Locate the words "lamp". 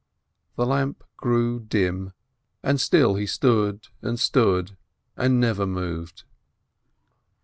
0.65-1.03